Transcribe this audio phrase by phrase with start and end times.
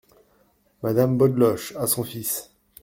[0.81, 2.49] Madame Beaudeloche, à son fils.